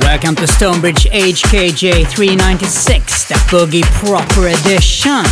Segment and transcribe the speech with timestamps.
[0.00, 5.22] Welcome to Stonebridge HKJ 396, the Boogie Proper Edition.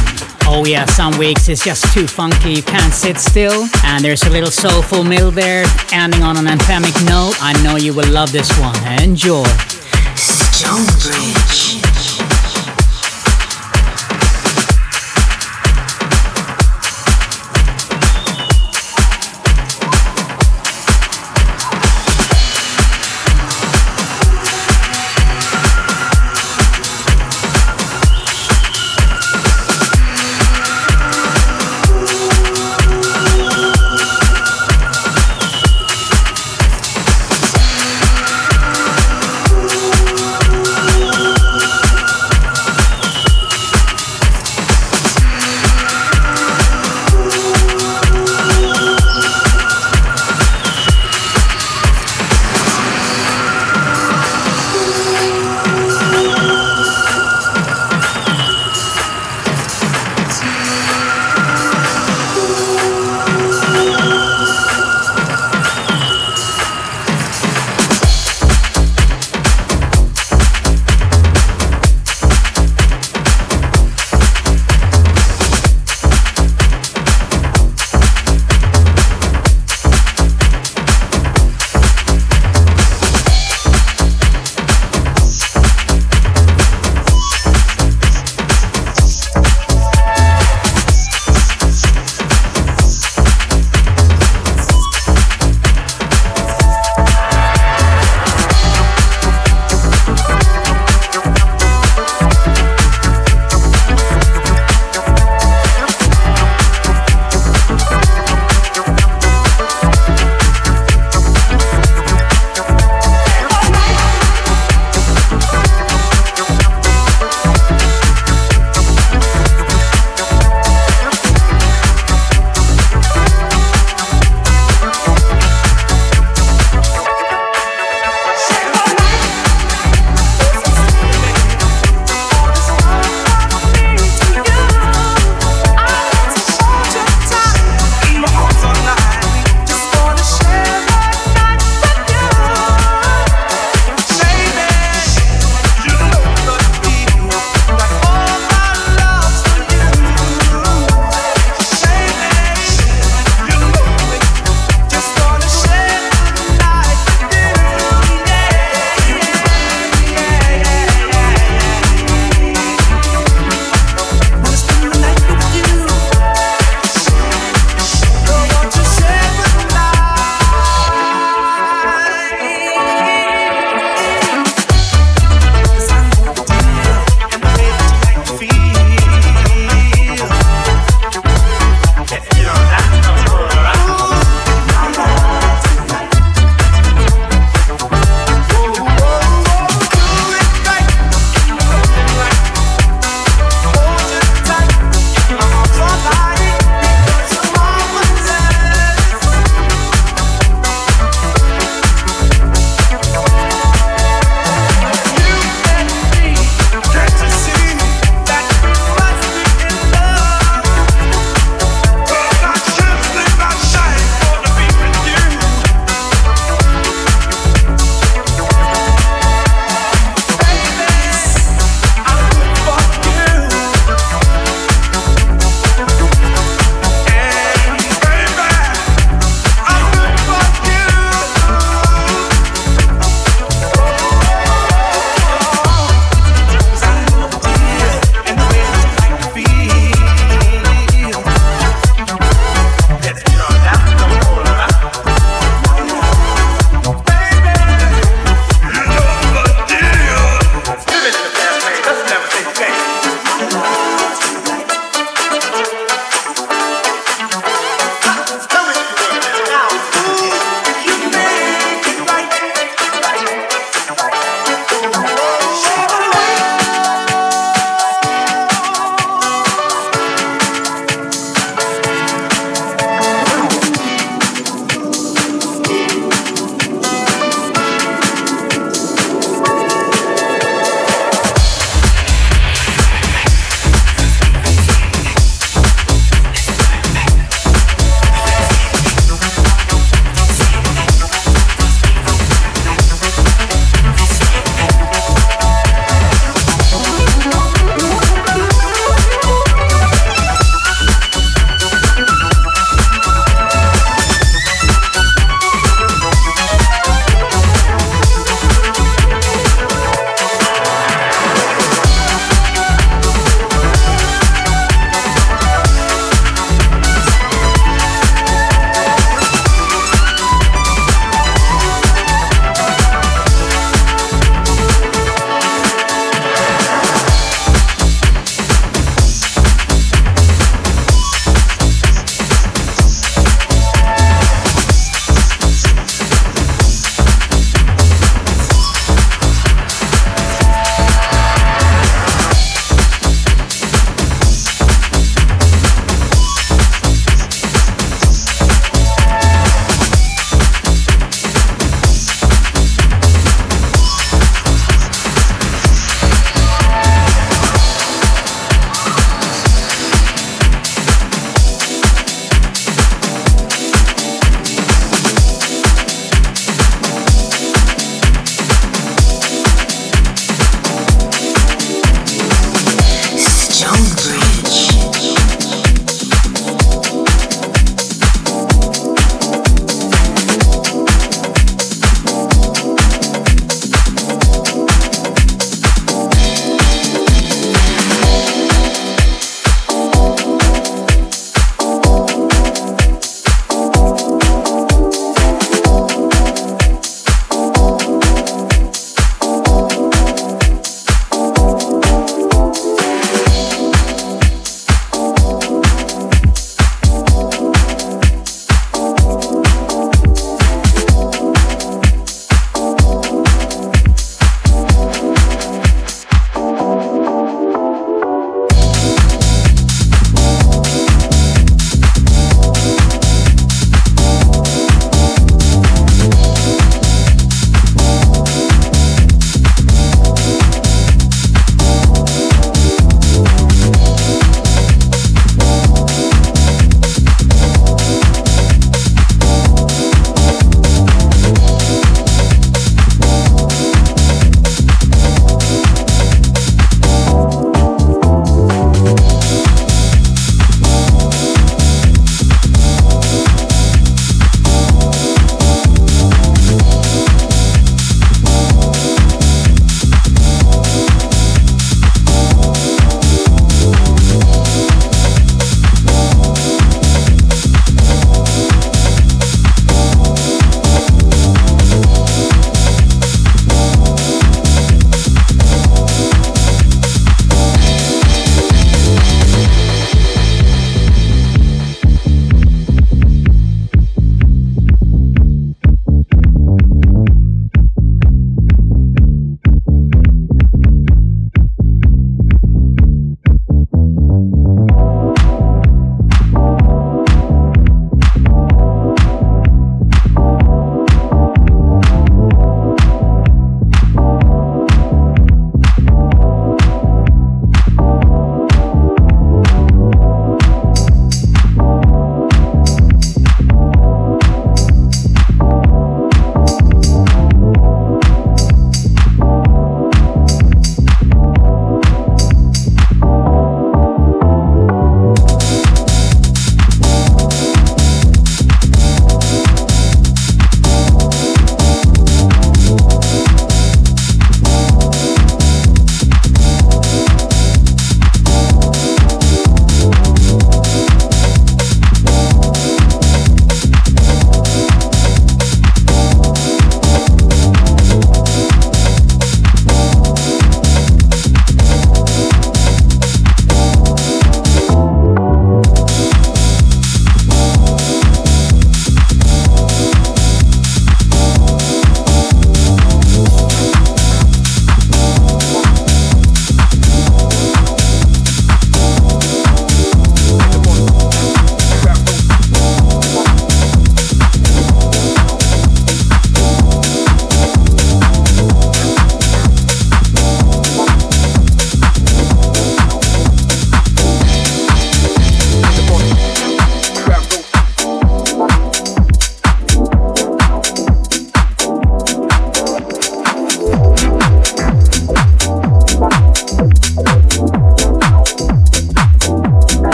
[0.47, 3.67] Oh yeah, some weeks it's just too funky, you can't sit still.
[3.85, 7.35] And there's a little soulful mill there, ending on an anthemic note.
[7.43, 8.77] I know you will love this one.
[9.03, 9.45] Enjoy.
[10.15, 11.92] Stonebridge.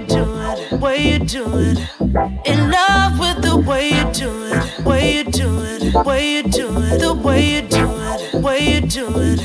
[0.00, 1.78] do it, way you do it.
[2.46, 6.68] In love with the way you do it, way you do it, way you do
[6.82, 9.40] it, the way you do it, way you do it.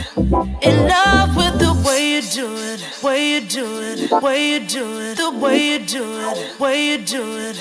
[0.61, 4.99] In love with the way you do it, way you do it, way you do
[4.99, 7.57] it, the way you do it, way you do it.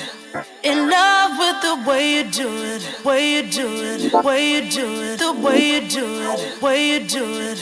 [0.63, 4.87] In love with the way you do it, way you do it, way you do
[5.03, 7.59] it, the way you do it, way you do it.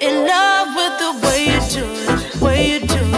[0.00, 3.17] In love with the way you do it, way you do it.